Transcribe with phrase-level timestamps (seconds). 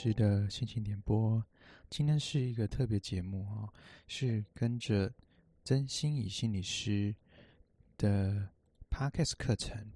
[0.00, 1.44] 师的心情点播，
[1.90, 3.68] 今天是一个特别节目哈，
[4.06, 5.12] 是跟着
[5.64, 7.12] 曾心怡心理师
[7.96, 8.48] 的
[8.88, 9.90] Podcast 课程，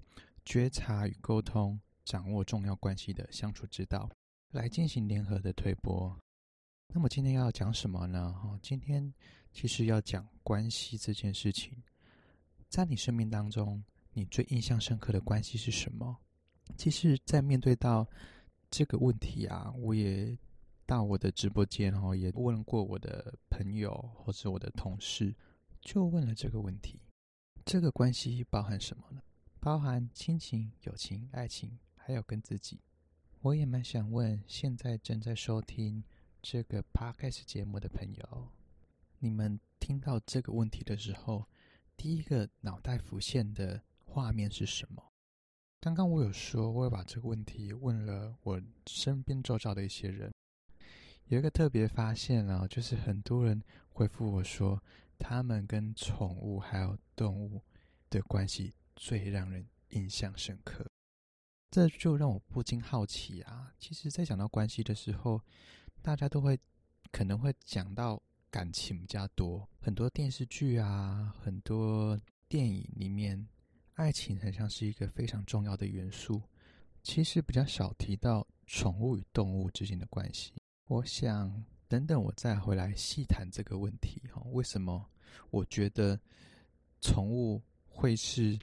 [0.44, 4.10] 觉察与沟通，掌握重要关系的相处之道，
[4.50, 6.18] 来进行联合的推播。
[6.88, 8.32] 那么今天要讲什么呢？
[8.32, 9.14] 哈，今天
[9.52, 11.80] 其实要讲关系这件事情，
[12.68, 13.80] 在你生命当中，
[14.12, 16.18] 你最印象深刻的关系是什么？
[16.76, 18.04] 其实，在面对到
[18.72, 20.34] 这个问题啊，我也
[20.86, 25.34] 到我的直播间哦，也问过我的朋友或者我的同事，
[25.82, 26.98] 就问了这个问题：
[27.66, 29.20] 这个关系包含什么呢？
[29.60, 32.80] 包含亲情、友情、爱情，还有跟自己。
[33.42, 36.02] 我也蛮想问现在正在收听
[36.40, 38.48] 这个 Podcast 节目的朋友，
[39.18, 41.46] 你们听到这个问题的时候，
[41.94, 45.11] 第一个脑袋浮现的画面是什么？
[45.82, 50.32] 刚刚我有说，我会把这个问题问了我身边周遭的一些人，
[51.24, 54.80] 有一个特别发现啊，就是很多人回复我说，
[55.18, 57.60] 他们跟宠物还有动物
[58.08, 60.86] 的关系最让人印象深刻。
[61.68, 65.42] 这就让我不禁好奇啊，其实，在讲到关系的时候，
[66.00, 66.56] 大家都会
[67.10, 68.22] 可能会讲到
[68.52, 72.16] 感情比较多，很多电视剧啊，很多
[72.46, 73.48] 电影里面。
[73.94, 76.40] 爱情很像是一个非常重要的元素，
[77.02, 80.52] 其实比较少提到宠物与动物之间的关系。
[80.86, 85.06] 我想等等我再回来细谈这个问题哈，为什么
[85.50, 86.18] 我觉得
[87.00, 88.58] 宠物会是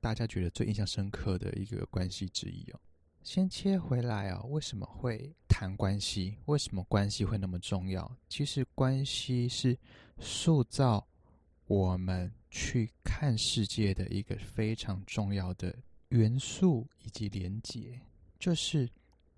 [0.00, 2.80] 大家觉得最印象深刻的一个关系之一哦？
[3.22, 6.36] 先切回来啊，为什么会谈关系？
[6.44, 8.14] 为什么关系会那么重要？
[8.28, 9.76] 其实关系是
[10.18, 11.06] 塑造
[11.66, 15.74] 我们去看世界的一个非常重要的
[16.10, 18.00] 元素以及连结，
[18.38, 18.88] 就是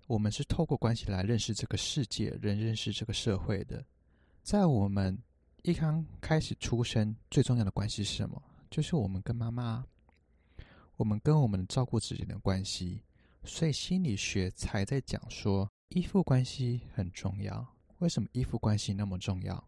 [0.07, 3.83] 我们是透过关系来认识这个世界，人认识这个社会的。
[4.43, 5.17] 在我们
[5.63, 8.41] 一刚开始出生，最重要的关系是什么？
[8.69, 9.85] 就是我们跟妈妈，
[10.97, 13.01] 我们跟我们照顾之间的关系。
[13.43, 17.65] 所以心理学才在讲说，依附关系很重要。
[17.99, 19.63] 为什么依附关系那么重要？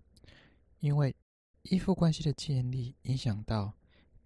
[0.82, 1.16] 因为
[1.70, 3.72] 依附关系的建立，影响到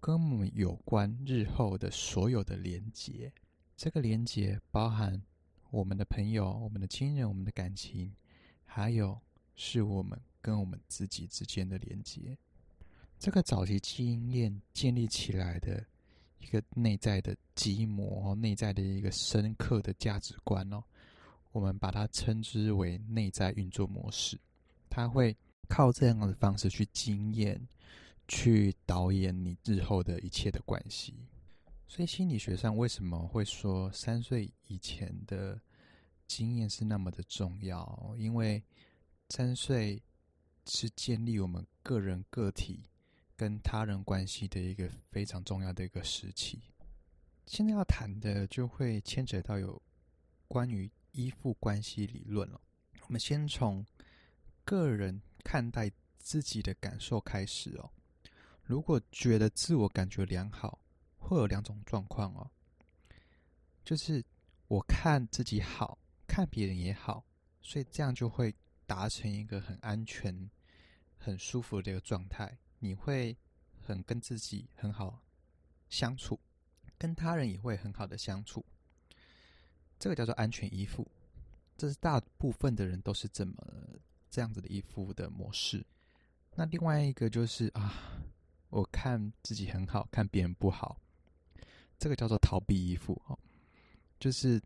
[0.00, 3.30] 跟我们有关日后的所有的连结。
[3.76, 5.22] 这个连结包含
[5.70, 8.10] 我们的朋友、我们的亲人、我们的感情，
[8.64, 9.20] 还有
[9.56, 12.34] 是我们跟我们自己之间的连结。
[13.18, 15.84] 这个早期经验建立起来的
[16.38, 20.82] 一个内在的基模、内在的一个深刻的价值观哦，
[21.52, 24.40] 我们把它称之为内在运作模式。
[24.88, 25.36] 它会。
[25.64, 27.68] 靠这样的方式去经验，
[28.28, 31.14] 去导演你日后的一切的关系。
[31.86, 35.60] 所以心理学上为什么会说三岁以前的
[36.26, 38.14] 经验是那么的重要？
[38.18, 38.62] 因为
[39.28, 40.02] 三岁
[40.66, 42.88] 是建立我们个人个体
[43.36, 46.62] 跟他人关系的一个非常重要的一个时期。
[47.46, 49.80] 现在要谈的就会牵扯到有
[50.48, 52.60] 关于依附关系理论了。
[53.02, 53.84] 我们先从
[54.64, 55.20] 个人。
[55.44, 57.90] 看待自己的感受开始哦。
[58.64, 60.80] 如果觉得自我感觉良好，
[61.18, 62.50] 会有两种状况哦。
[63.84, 64.24] 就是
[64.66, 67.24] 我看自己好，看别人也好，
[67.60, 68.54] 所以这样就会
[68.86, 70.50] 达成一个很安全、
[71.18, 72.58] 很舒服的一个状态。
[72.78, 73.36] 你会
[73.86, 75.22] 很跟自己很好
[75.90, 76.40] 相处，
[76.96, 78.64] 跟他人也会很好的相处。
[79.98, 81.06] 这个叫做安全依附，
[81.76, 83.54] 这是大部分的人都是这么。
[84.34, 85.86] 这样子的依附的模式，
[86.56, 88.18] 那另外一个就是啊，
[88.68, 91.00] 我看自己很好，看别人不好，
[92.00, 93.38] 这个叫做逃避依附哦，
[94.18, 94.60] 就是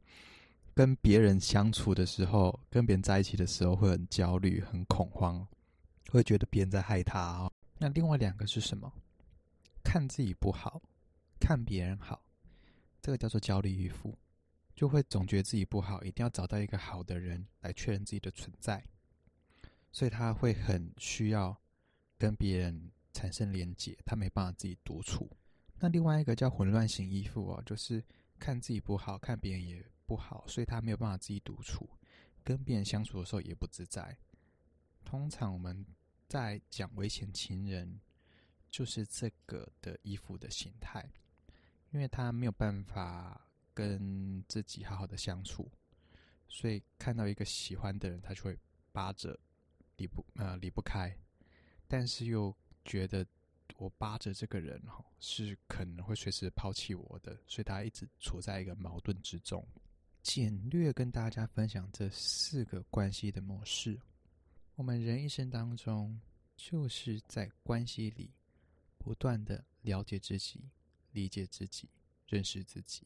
[0.73, 5.47] 跟别人相处的时候，跟别人在一起的时候会很焦虑、很恐慌，
[6.09, 7.53] 会觉得别人在害他哦。
[7.76, 8.91] 那另外两个是什么？
[9.85, 10.81] 看自己不好，
[11.38, 12.25] 看别人好，
[13.03, 14.17] 这个叫做焦虑依附，
[14.75, 18.82] 就会总觉得自己不好，一定要找到一个好的人来确认自己的存在。
[19.90, 21.58] 所以他会很需要
[22.17, 25.31] 跟别人产生连结，他没办法自己独处。
[25.81, 28.05] 那另外一个叫混乱型依附哦，就是
[28.38, 31.88] 看自己不好，看别人也不好，所以他没有办法自己独处，
[32.44, 34.17] 跟别人相处的时候也不自在。
[35.05, 35.87] 通常我们
[36.29, 38.00] 在讲危险情人，
[38.70, 41.08] 就是这个的依附的形态，
[41.90, 45.70] 因为他没有办法跟自己好好的相处，
[46.49, 48.56] 所以看到一个喜欢的人，他就会
[48.93, 49.38] 扒着。
[49.99, 51.15] 离不呃离不开，
[51.87, 52.53] 但是又
[52.85, 53.25] 觉得
[53.77, 59.62] 我扒着这个人哈是可能会随时抛弃我的，所以他一直处在一个矛盾之中。
[60.23, 64.00] 简略跟大家分享这四个关系的模式。
[64.75, 66.21] 我们人一生当中，
[66.56, 68.31] 就是在关系里
[68.99, 70.69] 不断的了解自己、
[71.12, 71.89] 理解自己、
[72.27, 73.05] 认识自己。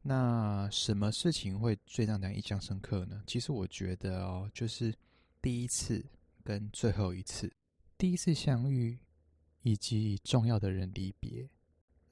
[0.00, 3.22] 那什么事情会最让人印象深刻呢？
[3.26, 4.94] 其实我觉得哦，就是
[5.40, 6.04] 第一次
[6.44, 7.52] 跟最后一次，
[7.96, 8.98] 第一次相遇
[9.62, 11.48] 以及重要的人离别。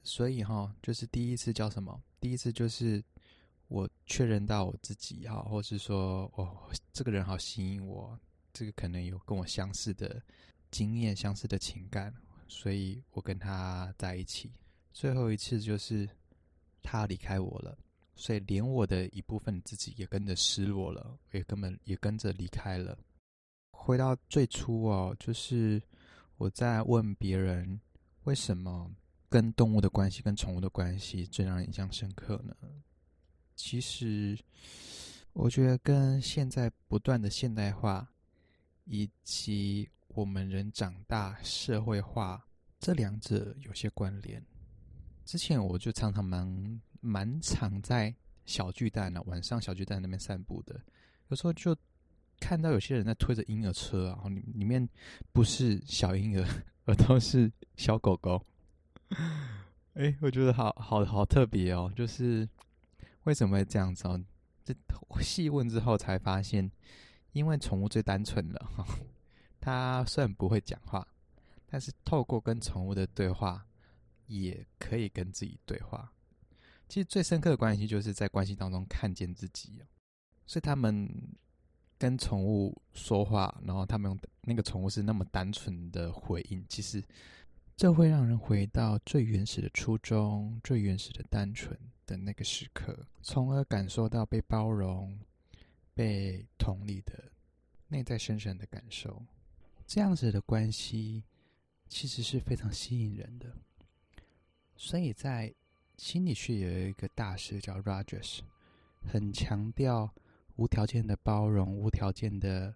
[0.03, 2.01] 所以哈、就是第一次叫什么？
[2.19, 3.03] 第一次就是
[3.67, 8.17] 我确认到我自己哈，或是说哦，这个人好吸引我，
[8.53, 10.21] 这个可能有跟我相似的
[10.71, 12.13] 经验、相似的情感，
[12.47, 14.49] 所以我跟他在一起。
[14.93, 16.09] 最后一次就是
[16.81, 17.77] 他离开我了，
[18.15, 22.97] 所以连我的一部分自己也跟着失落了，也根本也跟着离开了。
[23.87, 25.81] 回到最初哦，就是
[26.35, 27.79] 我在问别人
[28.25, 28.91] 为什么。
[29.29, 32.55] 跟动物的关系，跟宠物的关系最让人印象深刻呢？
[33.57, 34.39] 其实，
[35.33, 38.07] 我觉得跟现在不断的现代化，
[38.85, 42.47] 以及我们人长大社会化
[42.79, 44.41] 这两者有些关联。
[45.25, 50.79] 之前我就常常蛮蛮常在小巨蛋呢，晚上小巨蛋那边散步的，
[51.27, 51.75] 有时候就
[52.39, 54.87] 看到有些人在推着婴儿车，然后里里面
[55.31, 56.47] 不是小婴儿，
[56.85, 58.41] 而都是小狗狗。
[59.93, 61.91] 哎、我觉得好好好特别哦！
[61.95, 62.47] 就是
[63.23, 64.23] 为什么会这样子哦？
[64.63, 64.75] 这
[65.21, 66.69] 细问之后才发现，
[67.31, 68.85] 因为宠物最单纯了哈。
[69.59, 71.07] 它虽然不会讲话，
[71.65, 73.65] 但是透过跟宠物的对话，
[74.27, 76.11] 也可以跟自己对话。
[76.87, 79.81] 其实最深刻的关系就是在关系当中看见自己。
[80.45, 81.09] 所以他们
[81.97, 87.03] 跟宠物说话，然后他们那个宠物是那么单纯的回应，其实。
[87.75, 95.15] 这会让人回到最原始的初衷，最原始的单纯的那个时刻，从而感受到被包容、
[95.93, 97.31] 被同理的
[97.87, 99.23] 内在深深的感受。
[99.85, 101.23] 这样子的关系
[101.87, 103.55] 其实是非常吸引人的。
[104.75, 105.53] 所以在
[105.97, 108.39] 心理学有一个大师叫 Rogers，
[109.03, 110.11] 很强调
[110.57, 112.75] 无条件的包容、无条件的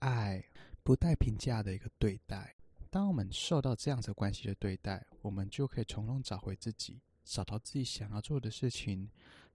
[0.00, 0.44] 爱、
[0.82, 2.54] 不带评价的一个对待。
[2.90, 9.08] 当我们受到这样子关系的对待，我们就可以从中找回自己，找到自己想要做的事情，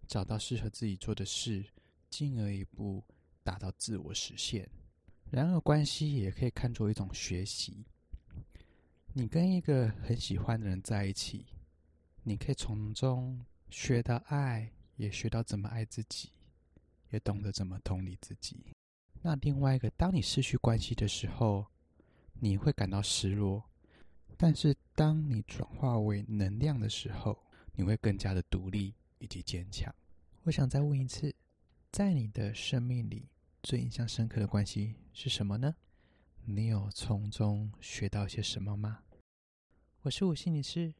[0.07, 1.63] 找到适合自己做的事，
[2.09, 3.03] 进而一步
[3.43, 4.67] 达到自我实现。
[5.29, 7.85] 然而，关系也可以看作一种学习。
[9.13, 11.45] 你跟一个很喜欢的人在一起，
[12.23, 16.29] 你可以从中学到爱，也学到怎么爱自己，
[17.09, 18.65] 也懂得怎么同理自己。
[19.21, 21.65] 那另外一个，当你失去关系的时候，
[22.39, 23.63] 你会感到失落，
[24.37, 27.37] 但是当你转化为能量的时候，
[27.73, 29.93] 你会更加的独立以及坚强。
[30.43, 31.33] 我想再问一次，
[31.91, 33.27] 在你的生命里
[33.63, 35.75] 最印象深刻的关系是什么呢？
[36.45, 38.99] 你有从中学到些什么吗？
[40.03, 40.93] 我是吴心理师，